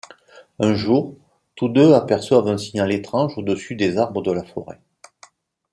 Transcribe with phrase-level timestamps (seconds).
[0.57, 1.15] Un jour,
[1.53, 4.79] tous deux aperçoivent un signal étrange au-dessus des arbres de la forêt.